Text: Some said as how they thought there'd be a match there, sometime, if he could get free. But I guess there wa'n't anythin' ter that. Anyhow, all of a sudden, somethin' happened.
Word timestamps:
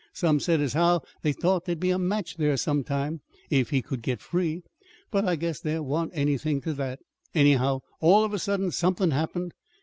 Some 0.13 0.39
said 0.39 0.61
as 0.61 0.73
how 0.73 1.03
they 1.21 1.31
thought 1.31 1.65
there'd 1.65 1.79
be 1.79 1.91
a 1.91 1.99
match 1.99 2.37
there, 2.37 2.57
sometime, 2.57 3.21
if 3.51 3.69
he 3.69 3.83
could 3.83 4.01
get 4.01 4.19
free. 4.19 4.63
But 5.11 5.25
I 5.25 5.35
guess 5.35 5.59
there 5.59 5.83
wa'n't 5.83 6.15
anythin' 6.17 6.59
ter 6.59 6.73
that. 6.73 7.01
Anyhow, 7.35 7.81
all 7.99 8.23
of 8.23 8.33
a 8.33 8.39
sudden, 8.39 8.71
somethin' 8.71 9.11
happened. 9.11 9.53